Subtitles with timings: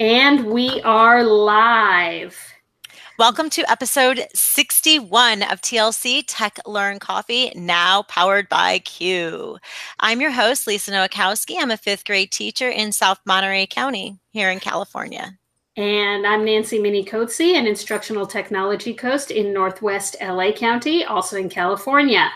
[0.00, 2.54] And we are live.
[3.18, 9.58] Welcome to episode 61 of TLC Tech Learn Coffee, now powered by CUE.
[10.00, 11.56] I'm your host, Lisa Nowakowski.
[11.60, 15.38] I'm a fifth grade teacher in South Monterey County here in California.
[15.76, 22.30] And I'm Nancy Coetzee, an instructional technology coach in Northwest LA County, also in California.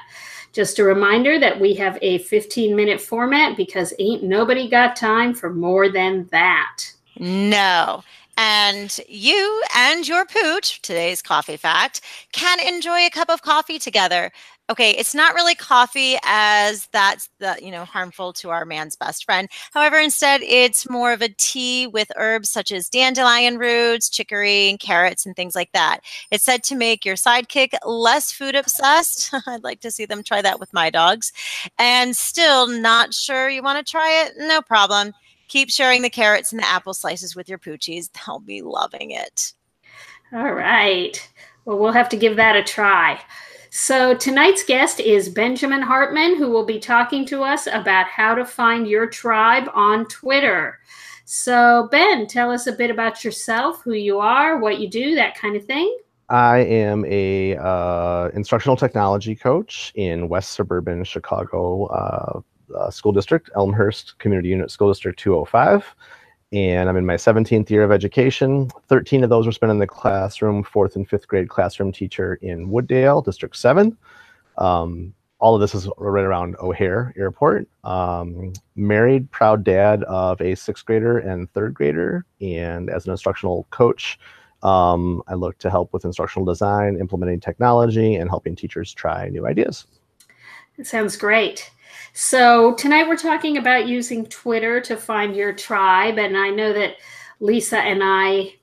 [0.53, 5.35] Just a reminder that we have a 15 minute format because ain't nobody got time
[5.35, 6.93] for more than that.
[7.19, 8.03] No.
[8.39, 14.31] And you and your pooch, today's coffee fact, can enjoy a cup of coffee together.
[14.69, 19.25] Okay, it's not really coffee as that's the, you know, harmful to our man's best
[19.25, 19.49] friend.
[19.73, 24.81] However, instead it's more of a tea with herbs such as dandelion roots, chicory, and
[24.81, 26.01] carrots and things like that.
[26.33, 29.33] It's said to make your sidekick less food obsessed.
[29.47, 31.33] I'd like to see them try that with my dogs.
[31.79, 34.33] And still not sure you want to try it?
[34.37, 35.15] No problem
[35.49, 38.11] Keep sharing the carrots and the apple slices with your poochies.
[38.13, 39.53] They'll be loving it.
[40.33, 41.17] All right.
[41.65, 43.21] Well, we'll have to give that a try.
[43.71, 48.45] So, tonight's guest is Benjamin Hartman, who will be talking to us about how to
[48.45, 50.79] find your tribe on Twitter.
[51.27, 55.37] So, Ben, tell us a bit about yourself, who you are, what you do, that
[55.37, 55.95] kind of thing.
[56.29, 62.41] I am a uh, instructional technology coach in West Suburban Chicago, uh,
[62.75, 65.95] uh, School District, Elmhurst Community Unit School District 205.
[66.53, 68.71] And I'm in my 17th year of education.
[68.89, 72.71] 13 of those were spent in the classroom, fourth and fifth grade classroom teacher in
[72.71, 73.97] Wood Dale, District 7.
[74.59, 77.69] Um, all of this is right around O'Hare Airport.
[77.85, 82.25] Um, married, proud dad of a sixth grader and third grader.
[82.41, 84.19] And as an instructional coach,
[84.63, 89.47] um, I look to help with instructional design, implementing technology, and helping teachers try new
[89.47, 89.87] ideas.
[90.79, 91.71] It sounds great.
[92.19, 96.19] So tonight we're talking about using Twitter to find your tribe.
[96.19, 96.95] And I know that
[97.41, 98.55] Lisa and I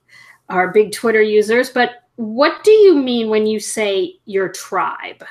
[0.48, 5.22] are big Twitter users, but what do you mean when you say your tribe?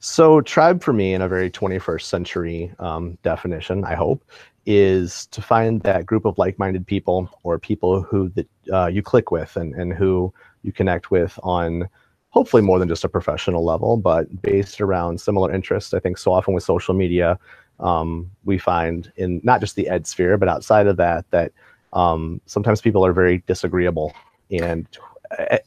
[0.00, 4.24] So, tribe for me, in a very 21st century um, definition, I hope,
[4.66, 9.00] is to find that group of like minded people or people who that, uh, you
[9.00, 10.34] click with and, and who
[10.64, 11.88] you connect with on
[12.34, 15.94] hopefully more than just a professional level, but based around similar interests.
[15.94, 17.38] I think so often with social media,
[17.78, 21.52] um, we find in not just the ed sphere, but outside of that, that
[21.92, 24.12] um, sometimes people are very disagreeable.
[24.50, 24.88] And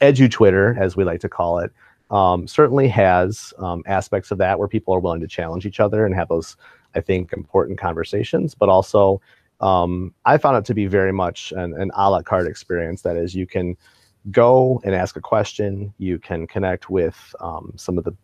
[0.02, 1.72] edu Twitter, as we like to call it,
[2.10, 6.04] um, certainly has um, aspects of that where people are willing to challenge each other
[6.04, 6.54] and have those,
[6.94, 8.54] I think, important conversations.
[8.54, 9.22] But also,
[9.62, 13.00] um, I found it to be very much an, an a la carte experience.
[13.02, 13.74] That is, you can
[14.30, 15.92] go and ask a question.
[15.98, 18.14] You can connect with um, some of the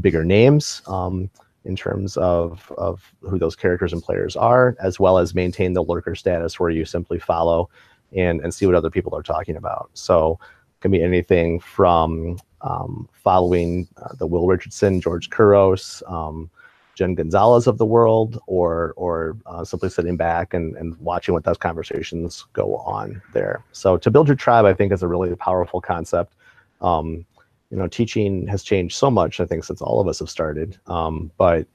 [0.00, 1.30] bigger names um,
[1.64, 5.82] in terms of, of who those characters and players are, as well as maintain the
[5.82, 7.70] lurker status where you simply follow
[8.16, 9.90] and, and see what other people are talking about.
[9.94, 16.50] So it can be anything from um, following uh, the Will Richardson, George Couros, um,
[16.94, 21.44] Jen Gonzalez of the world, or or uh, simply sitting back and, and watching what
[21.44, 23.64] those conversations go on there.
[23.72, 26.34] So to build your tribe, I think is a really powerful concept.
[26.80, 27.24] Um,
[27.70, 30.78] you know, teaching has changed so much, I think, since all of us have started.
[30.86, 31.66] Um, but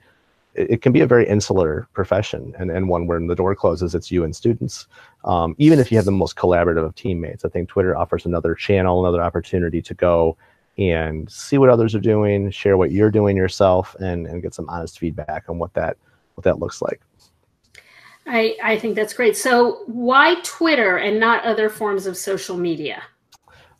[0.55, 3.95] it, it, can be a very insular profession and, and one where the door closes,
[3.95, 4.87] it's you and students.
[5.25, 8.55] Um, even if you have the most collaborative of teammates, I think Twitter offers another
[8.55, 10.37] channel, another opportunity to go
[10.79, 14.67] and see what others are doing, share what you're doing yourself, and, and get some
[14.69, 15.97] honest feedback on what that
[16.35, 17.01] what that looks like.
[18.25, 19.35] I, I think that's great.
[19.35, 23.03] So why Twitter and not other forms of social media?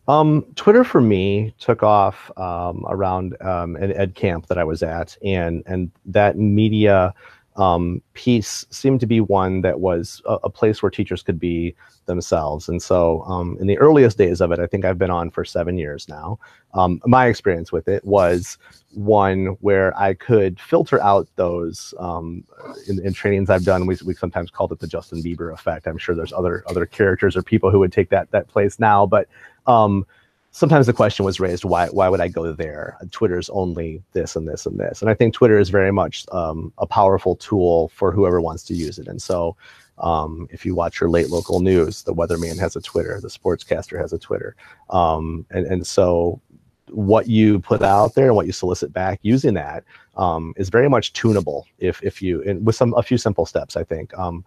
[0.10, 4.82] Um, Twitter for me took off um, around um, an ed camp that I was
[4.84, 7.14] at, and and that media
[7.60, 11.76] um, piece seemed to be one that was a, a, place where teachers could be
[12.06, 12.70] themselves.
[12.70, 15.44] And so, um, in the earliest days of it, I think I've been on for
[15.44, 16.40] seven years now.
[16.74, 18.58] Um, my experience with it was
[18.94, 22.46] one where I could filter out those um,
[22.88, 23.86] in, in, trainings I've done.
[23.86, 25.86] We, we sometimes called it the Justin Bieber effect.
[25.86, 29.06] I'm sure there's other other characters or people who would take that that place now,
[29.06, 29.28] but
[29.68, 30.06] um,
[30.52, 32.98] sometimes the question was raised why why would i go there?
[33.12, 35.02] Twitter's only this and this and this.
[35.02, 38.74] And i think twitter is very much um, a powerful tool for whoever wants to
[38.74, 39.08] use it.
[39.08, 39.56] And so
[39.98, 44.00] um, if you watch your late local news the weatherman has a twitter the sportscaster
[44.00, 44.56] has a twitter.
[44.90, 46.42] Um, and, and so
[46.90, 49.84] what you put out there and what you solicit back using that
[50.18, 53.78] um, is very much tunable if if you and with some a few simple steps
[53.78, 54.18] i think.
[54.18, 54.44] Um,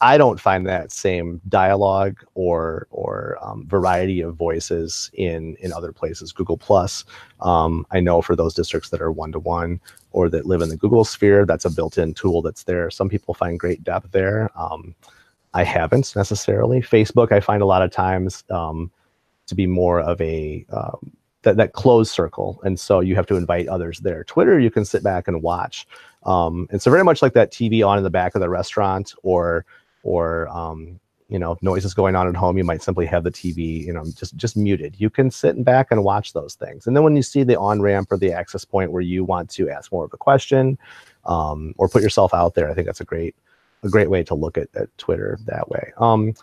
[0.00, 5.92] I don't find that same dialogue or or um, variety of voices in in other
[5.92, 6.32] places.
[6.32, 7.04] Google Plus,
[7.40, 9.80] um, I know for those districts that are one to one
[10.10, 12.90] or that live in the Google sphere, that's a built-in tool that's there.
[12.90, 14.50] Some people find great depth there.
[14.56, 14.94] Um,
[15.54, 16.80] I haven't necessarily.
[16.80, 18.90] Facebook, I find a lot of times um,
[19.46, 21.12] to be more of a um,
[21.42, 22.60] that, that closed circle.
[22.64, 24.24] And so you have to invite others there.
[24.24, 25.86] Twitter, you can sit back and watch.
[26.24, 29.14] Um, and so very much like that TV on in the back of the restaurant
[29.22, 29.64] or,
[30.04, 33.84] or, um, you know, noises going on at home, you might simply have the TV,
[33.84, 34.94] you know, just, just muted.
[34.98, 36.86] You can sit and back and watch those things.
[36.86, 39.50] And then when you see the on ramp or the access point where you want
[39.50, 40.78] to ask more of a question
[41.24, 43.34] um, or put yourself out there, I think that's a great,
[43.82, 45.92] a great way to look at, at Twitter that way.
[45.96, 46.34] Um,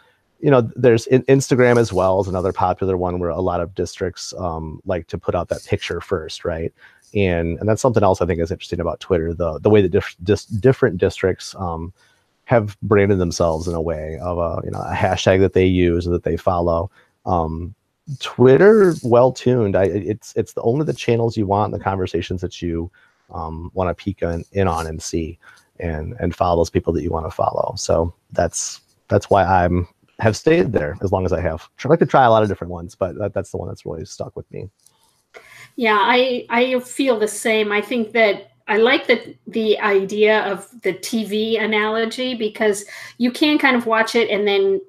[0.42, 3.75] you know, there's in, Instagram as well is another popular one where a lot of
[3.75, 6.74] districts um, like to put out that picture first, right?
[7.13, 9.92] And and that's something else I think is interesting about Twitter the the way that
[9.92, 11.94] diff, dis, different districts um,
[12.51, 16.03] have branded themselves in a way of a you know a hashtag that they use
[16.03, 16.92] that they follow.
[17.25, 17.74] Um,
[18.19, 19.74] Twitter, well tuned.
[19.75, 22.92] It's it's the only the channels you want, the conversations that you
[23.30, 25.39] um, want to peek in, in on and see,
[25.80, 27.74] and and follow those people that you want to follow.
[27.77, 29.88] So that's that's why I'm
[30.19, 31.69] have stayed there as long as I have.
[31.86, 33.86] I like to try a lot of different ones, but that, that's the one that's
[33.86, 34.69] really stuck with me.
[35.77, 37.71] Yeah, I I feel the same.
[37.71, 42.85] I think that I like the the idea of the TV analogy because
[43.18, 44.79] you can kind of watch it and then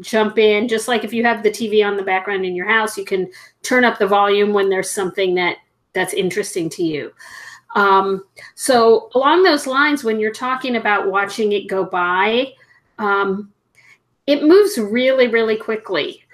[0.00, 2.96] jump in just like if you have the TV on the background in your house,
[2.96, 3.30] you can
[3.62, 5.58] turn up the volume when there's something that
[5.92, 7.12] that's interesting to you.
[7.76, 8.24] Um,
[8.54, 12.54] so along those lines, when you're talking about watching it go by,
[12.98, 13.52] um,
[14.26, 16.24] it moves really, really quickly.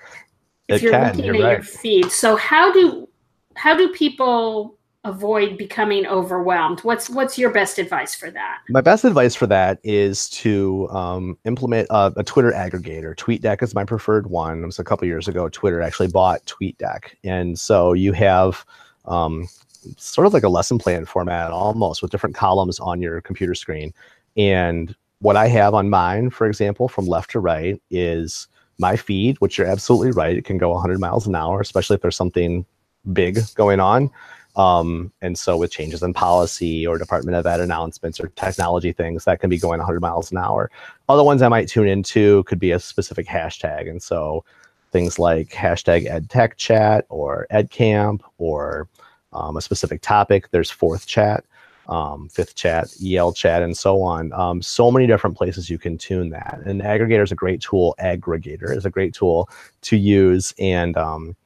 [0.69, 1.53] If it you're can, looking you're at right.
[1.55, 2.13] your feed.
[2.13, 3.09] So how do
[3.57, 6.81] how do people avoid becoming overwhelmed?
[6.81, 8.59] What's what's your best advice for that?
[8.69, 13.15] My best advice for that is to um, implement a, a, Twitter aggregator.
[13.15, 14.63] TweetDeck is my preferred one.
[14.63, 15.49] It was a couple years ago.
[15.49, 18.65] Twitter actually bought TweetDeck, and so you have
[19.07, 19.49] um,
[19.97, 23.95] sort of like a lesson plan format almost with different columns on your computer screen,
[24.37, 28.49] and what I have on mine, for example, from left to right, is
[28.79, 30.37] my feed, which you're absolutely right.
[30.37, 32.67] It can go 100 miles an hour, especially if there's something
[33.13, 34.11] big going on.
[34.57, 39.25] Um, and so with changes in policy or Department of Ed announcements or technology things,
[39.25, 40.71] that can be going 100 miles an hour.
[41.09, 43.89] Other ones I might tune into could be a specific hashtag.
[43.89, 44.45] And so
[44.93, 48.89] things like hashtag EdTech chat or EdCamp or
[49.33, 50.49] um, a specific topic.
[50.51, 51.45] There's fourth chat
[51.89, 54.33] um, fifth chat, EL chat, and so on.
[54.33, 56.61] Um, so many different places you can tune that.
[56.65, 57.95] And aggregator is a great tool.
[58.01, 59.49] Aggregator is a great tool
[59.83, 61.37] to use and um,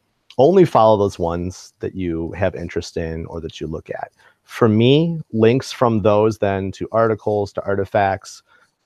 [0.40, 4.12] only follow those ones that you have interest in or that you look at.
[4.44, 8.42] For me, links from those then to articles, to artifacts,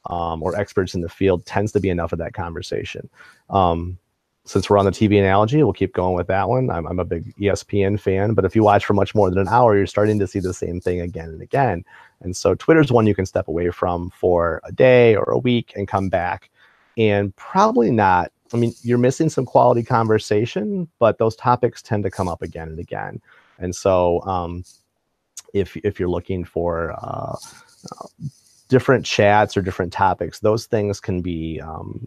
[0.07, 3.09] um, or experts in the field tends to be enough of that conversation.
[3.51, 3.99] Um,
[4.47, 6.69] since we're on the TV analogy, we'll keep going with that one.
[6.69, 9.49] I'm, I'm a big ESPN fan, but if you watch for much more than an
[9.49, 11.83] hour, you're starting to see the same thing again and again.
[12.21, 15.73] And so Twitter's one you can step away from for a day or a week
[15.77, 16.51] and come back.
[16.99, 22.11] And probably not, I mean, you're missing some quality conversation, but those topics tend to
[22.11, 23.21] come up again and again.
[23.59, 24.65] And so um,
[25.53, 27.37] if, if you're looking for uh,
[28.69, 32.07] different chats or different topics, those things can be um,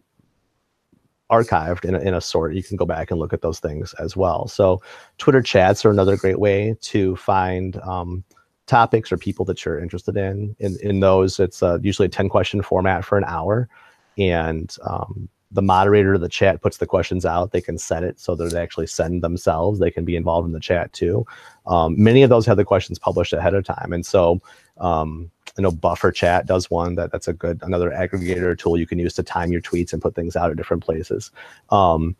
[1.30, 2.54] archived in a, in a sort.
[2.54, 4.48] You can go back and look at those things as well.
[4.48, 4.82] So
[5.18, 8.24] Twitter chats are another great way to find um,
[8.68, 10.56] topics or people that you're interested in.
[10.60, 13.68] In, in those, it's uh, usually a 10 question format for an hour.
[14.18, 17.52] And um, the moderator of the chat puts the questions out.
[17.52, 19.80] They can set it so that they actually send themselves.
[19.80, 21.26] They can be involved in the chat too.
[21.66, 23.94] Um, many of those have the questions published ahead of time.
[23.94, 24.42] And so
[24.78, 28.86] um, I know Buffer Chat does one that that's a good another aggregator tool you
[28.86, 31.32] can use to time your tweets and put things out at different places.
[31.70, 32.16] Um,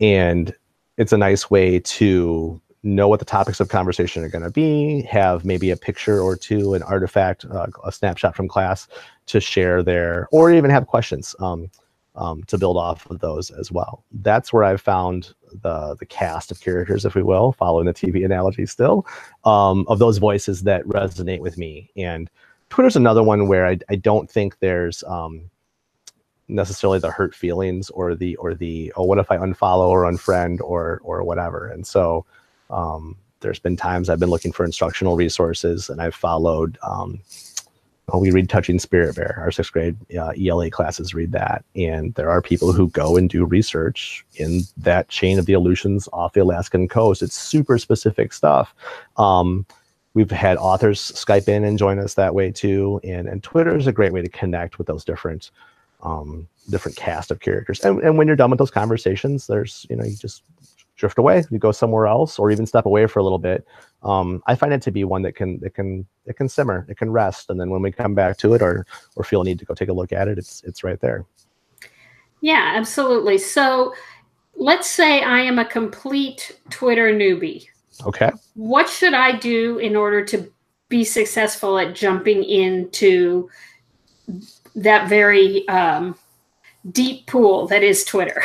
[0.00, 0.54] and
[0.96, 5.02] it's a nice way to know what the topics of conversation are going to be,
[5.02, 8.88] have maybe a picture or two, an artifact, uh, a snapshot from class
[9.26, 11.70] to share there, or even have questions um,
[12.18, 14.04] um, to build off of those as well.
[14.12, 18.24] That's where I've found the the cast of characters, if we will, following the TV
[18.24, 19.06] analogy still,
[19.44, 21.90] um, of those voices that resonate with me.
[21.96, 22.28] And
[22.70, 25.48] Twitter's another one where I, I don't think there's um,
[26.48, 30.60] necessarily the hurt feelings or the or the oh what if I unfollow or unfriend
[30.60, 31.68] or or whatever.
[31.68, 32.26] And so
[32.70, 37.20] um, there's been times I've been looking for instructional resources and I've followed um,
[38.14, 39.36] we read Touching Spirit Bear.
[39.38, 43.28] Our sixth grade uh, ELA classes read that, and there are people who go and
[43.28, 47.22] do research in that chain of the Aleutians off the Alaskan coast.
[47.22, 48.74] It's super specific stuff.
[49.18, 49.66] Um,
[50.14, 53.86] we've had authors Skype in and join us that way too, and and Twitter is
[53.86, 55.50] a great way to connect with those different
[56.02, 57.80] um, different cast of characters.
[57.80, 60.42] And, and when you're done with those conversations, there's you know you just
[60.98, 63.66] drift away, you go somewhere else, or even step away for a little bit.
[64.02, 66.98] Um, I find it to be one that can it can it can simmer, it
[66.98, 68.84] can rest, and then when we come back to it or
[69.16, 71.24] or feel a need to go take a look at it, it's it's right there.
[72.40, 73.38] Yeah, absolutely.
[73.38, 73.94] So
[74.54, 77.66] let's say I am a complete Twitter newbie.
[78.06, 78.30] Okay.
[78.54, 80.52] What should I do in order to
[80.88, 83.50] be successful at jumping into
[84.76, 86.16] that very um,
[86.92, 88.42] deep pool that is Twitter?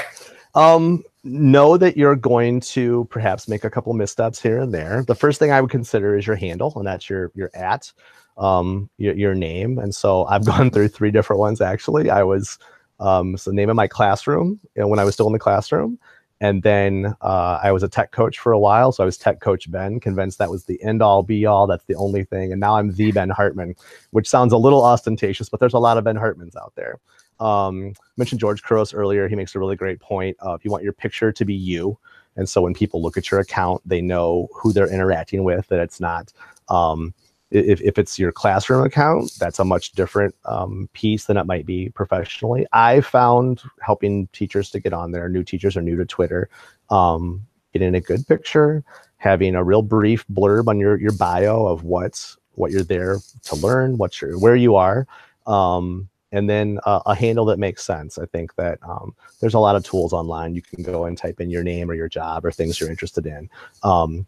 [0.56, 5.03] Um, know that you're going to perhaps make a couple missteps here and there.
[5.08, 7.92] The first thing I would consider is your handle, and that's your your at,
[8.38, 9.80] um, your, your name.
[9.80, 12.10] And so I've gone through three different ones actually.
[12.10, 12.58] I was
[13.00, 15.39] um, so the name of my classroom you know, when I was still in the
[15.39, 16.00] classroom.
[16.42, 18.92] And then uh, I was a tech coach for a while.
[18.92, 21.68] So I was tech coach Ben, convinced that was the end all be all.
[21.68, 22.51] That's the only thing.
[22.51, 23.75] And now I'm the Ben Hartman,
[24.12, 27.00] which sounds a little ostentatious, but there's a lot of Ben Hartmans out there.
[27.44, 29.28] Um, mentioned George Couros earlier.
[29.28, 30.38] He makes a really great point.
[30.44, 31.98] If you want your picture to be you,
[32.36, 35.80] and so when people look at your account, they know who they're interacting with, that
[35.80, 36.32] it's not
[36.70, 37.14] um,
[37.54, 41.66] if, if it's your classroom account, that's a much different um, piece than it might
[41.66, 42.66] be professionally.
[42.74, 46.50] I found helping teachers to get on there, new teachers are new to Twitter,
[46.90, 48.84] um, getting a good picture,
[49.18, 53.56] having a real brief blurb on your, your bio of what's what you're there to
[53.56, 55.08] learn, what you're, where you are,
[55.48, 58.18] um, and then uh, a handle that makes sense.
[58.18, 60.56] I think that um, there's a lot of tools online.
[60.56, 63.25] You can go and type in your name or your job or things you're interested
[63.25, 63.50] in.
[63.84, 64.25] Um,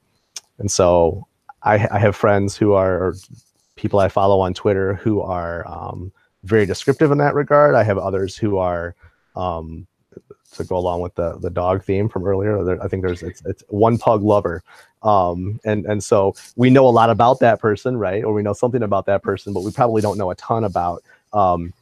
[0.60, 1.28] and so
[1.64, 3.16] I, I have friends who are
[3.76, 6.12] people I follow on Twitter who are um,
[6.44, 7.74] very descriptive in that regard.
[7.74, 8.96] I have others who are
[9.36, 9.88] um,
[10.54, 12.82] to go along with the the dog theme from earlier.
[12.82, 14.64] I think there's it's, it's one pug lover,
[15.04, 18.24] um, and and so we know a lot about that person, right?
[18.24, 21.04] Or we know something about that person, but we probably don't know a ton about
[21.36, 21.74] um,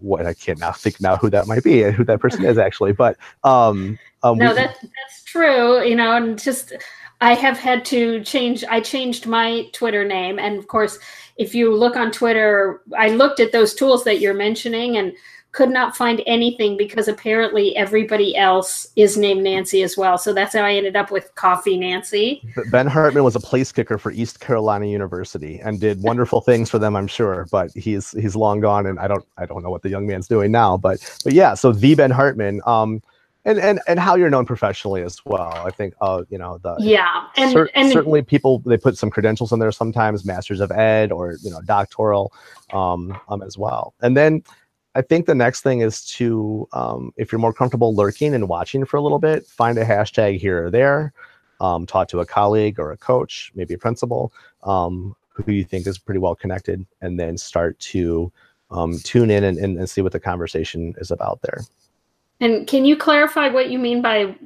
[0.00, 2.58] what I can't now think now who that might be and who that person is
[2.58, 2.92] actually.
[2.92, 5.84] But um, um, no, we, that that's true.
[5.84, 6.72] You know, and just
[7.20, 8.64] I have had to change.
[8.68, 10.98] I changed my Twitter name, and of course,
[11.36, 15.12] if you look on Twitter, I looked at those tools that you're mentioning and
[15.52, 20.16] could not find anything because apparently everybody else is named Nancy as well.
[20.16, 22.42] So that's how I ended up with Coffee Nancy.
[22.70, 26.78] Ben Hartman was a place kicker for East Carolina University and did wonderful things for
[26.78, 27.46] them, I'm sure.
[27.52, 30.26] But he's he's long gone, and I don't I don't know what the young man's
[30.26, 30.78] doing now.
[30.78, 32.60] But but yeah, so the Ben Hartman.
[32.66, 33.02] Um,
[33.44, 35.52] and and and how you're known professionally as well.
[35.66, 39.10] I think, uh, you know, the yeah, and, cer- and certainly people they put some
[39.10, 42.32] credentials in there sometimes, masters of ed or you know doctoral,
[42.72, 43.94] um, um as well.
[44.00, 44.44] And then
[44.94, 48.84] I think the next thing is to, um, if you're more comfortable lurking and watching
[48.84, 51.12] for a little bit, find a hashtag here or there,
[51.60, 54.32] um, talk to a colleague or a coach, maybe a principal,
[54.64, 58.30] um, who you think is pretty well connected, and then start to
[58.70, 61.60] um, tune in and, and, and see what the conversation is about there.
[62.40, 64.36] And can you clarify what you mean by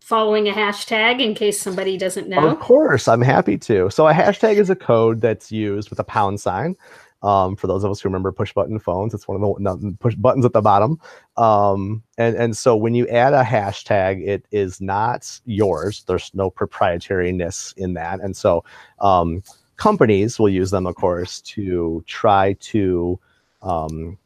[0.00, 2.50] following a hashtag in case somebody doesn't know?
[2.50, 3.88] Of course, I'm happy to.
[3.90, 6.76] So a hashtag is a code that's used with a pound sign.
[7.24, 10.14] Um, for those of us who remember push button phones, it's one of the push
[10.14, 11.00] buttons at the bottom.
[11.38, 16.04] Um, and, and so when you add a hashtag, it is not yours.
[16.06, 18.20] There's no proprietariness in that.
[18.20, 18.62] And so
[19.00, 19.42] um,
[19.76, 23.18] companies will use them, of course, to try to
[23.62, 24.18] um,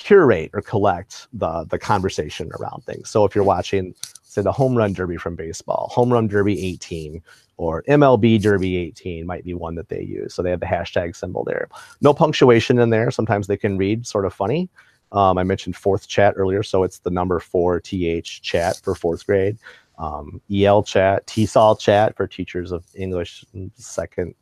[0.00, 3.10] curate or collect the the conversation around things.
[3.10, 7.22] So if you're watching, say, the home run derby from baseball, home run derby 18
[7.60, 10.32] or MLB derby 18 might be one that they use.
[10.32, 11.68] So they have the hashtag symbol there.
[12.00, 13.10] No punctuation in there.
[13.10, 14.70] Sometimes they can read sort of funny.
[15.12, 19.26] Um, I mentioned fourth chat earlier, so it's the number four th chat for fourth
[19.26, 19.58] grade.
[19.98, 24.34] Um, EL chat, TESOL chat for teachers of English second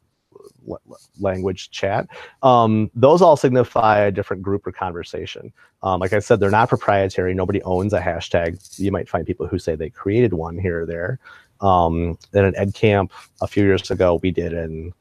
[1.20, 2.08] language chat.
[2.42, 5.52] Um, those all signify a different group or conversation.
[5.82, 7.34] Um, like I said, they're not proprietary.
[7.34, 8.78] Nobody owns a hashtag.
[8.78, 11.18] You might find people who say they created one here or there.
[11.60, 14.92] Um, in an ed camp a few years ago, we did an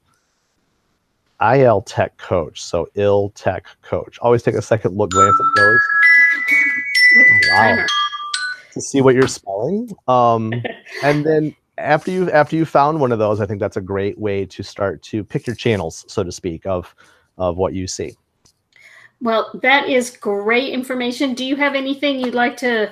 [1.41, 2.61] IL Tech Coach.
[2.61, 4.17] So ill Tech Coach.
[4.19, 5.79] Always take a second look, glance at those.
[7.49, 7.85] Wow.
[8.73, 9.91] To see what you're spelling.
[10.07, 10.53] Um,
[11.03, 14.17] and then after you after you found one of those, I think that's a great
[14.17, 16.93] way to start to pick your channels, so to speak, of
[17.37, 18.15] of what you see.
[19.21, 21.33] Well, that is great information.
[21.33, 22.91] Do you have anything you'd like to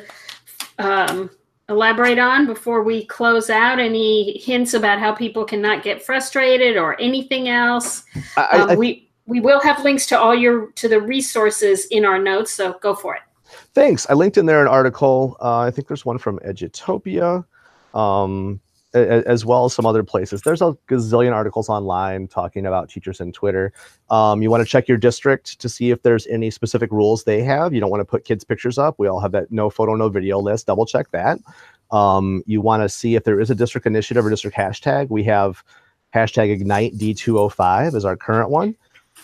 [0.80, 1.30] um,
[1.70, 3.80] elaborate on before we close out?
[3.80, 8.04] Any hints about how people cannot get frustrated or anything else?
[8.38, 12.06] I, um, I, we we will have links to all your to the resources in
[12.06, 13.22] our notes, so go for it.
[13.74, 14.08] Thanks.
[14.10, 15.38] I linked in there an article.
[15.42, 17.46] Uh, I think there's one from Edutopia.
[17.94, 18.60] Um,
[18.96, 20.42] as well as some other places.
[20.42, 23.74] There's a gazillion articles online talking about teachers and Twitter.
[24.10, 27.44] Um, you want to check your district to see if there's any specific rules they
[27.44, 27.74] have.
[27.74, 28.96] You don't want to put kids' pictures up.
[28.98, 30.68] We all have that no photo, no video list.
[30.68, 31.40] Double check that.
[31.92, 35.10] Um, you want to see if there is a district initiative or district hashtag.
[35.10, 35.64] We have
[36.14, 38.75] hashtag Ignite D205 is our current one.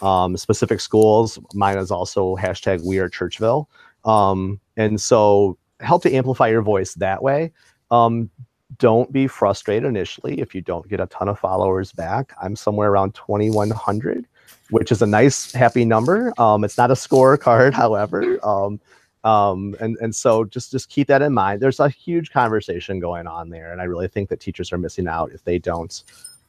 [0.02, 3.68] Um, specific schools, mine is also hashtag We Are Churchville.
[4.04, 7.52] Um, and so help to amplify your voice that way.
[7.92, 8.30] Um,
[8.78, 12.34] don't be frustrated initially if you don't get a ton of followers back.
[12.42, 14.26] I'm somewhere around 2,100,
[14.70, 16.34] which is a nice, happy number.
[16.38, 18.40] Um, it's not a scorecard, however.
[18.46, 18.80] Um,
[19.24, 21.62] um, and and so just just keep that in mind.
[21.62, 25.08] There's a huge conversation going on there, and I really think that teachers are missing
[25.08, 26.04] out if they don't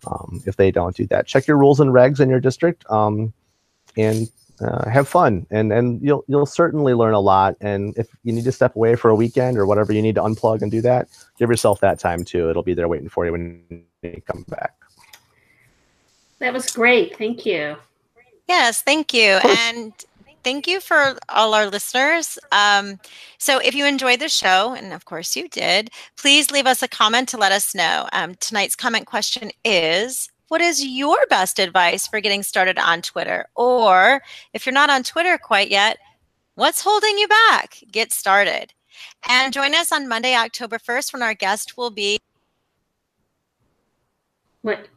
[0.06, 1.26] um, if they don't do that.
[1.26, 3.32] Check your rules and regs in your district, um,
[3.98, 4.26] and
[4.62, 7.56] uh, have fun, and and you'll you'll certainly learn a lot.
[7.60, 10.22] And if you need to step away for a weekend or whatever, you need to
[10.22, 11.08] unplug and do that.
[11.38, 12.50] Give yourself that time too.
[12.50, 14.74] It'll be there waiting for you when you come back.
[16.38, 17.16] That was great.
[17.16, 17.76] Thank you.
[18.48, 19.38] Yes, thank you.
[19.44, 19.92] And
[20.42, 22.38] thank you for all our listeners.
[22.50, 22.98] Um,
[23.38, 26.88] so if you enjoyed the show, and of course you did, please leave us a
[26.88, 28.08] comment to let us know.
[28.12, 33.46] Um, tonight's comment question is what is your best advice for getting started on Twitter?
[33.56, 34.20] Or
[34.52, 35.96] if you're not on Twitter quite yet,
[36.56, 37.78] what's holding you back?
[37.90, 38.74] Get started.
[39.26, 42.18] And join us on Monday, October 1st, when our guest will be.
[44.60, 44.88] What?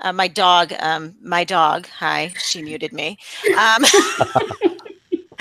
[0.00, 1.86] Uh, my dog, um, my dog.
[1.98, 3.18] Hi, she muted me.
[3.58, 3.84] Um,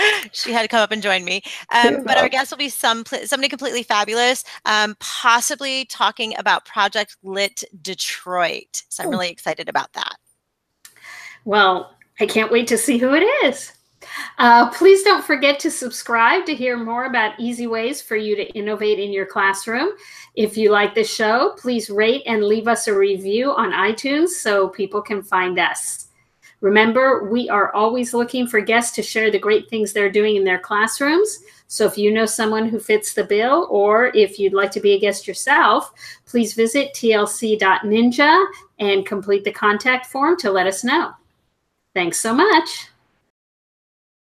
[0.31, 1.41] she had to come up and join me.
[1.71, 7.17] Um, but our guest will be some somebody completely fabulous, um, possibly talking about Project
[7.23, 8.83] Lit Detroit.
[8.89, 10.15] So I'm really excited about that.
[11.45, 13.71] Well, I can't wait to see who it is.
[14.37, 18.47] Uh, please don't forget to subscribe to hear more about easy ways for you to
[18.51, 19.89] innovate in your classroom.
[20.35, 24.69] If you like the show, please rate and leave us a review on iTunes so
[24.69, 26.08] people can find us.
[26.61, 30.43] Remember, we are always looking for guests to share the great things they're doing in
[30.43, 31.39] their classrooms.
[31.67, 34.93] So if you know someone who fits the bill, or if you'd like to be
[34.93, 35.91] a guest yourself,
[36.25, 38.45] please visit tlc.ninja
[38.79, 41.11] and complete the contact form to let us know.
[41.93, 42.87] Thanks so much.